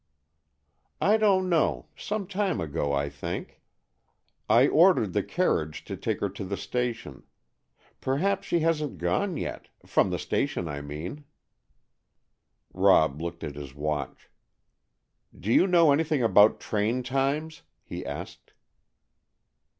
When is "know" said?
1.47-1.85, 15.67-15.91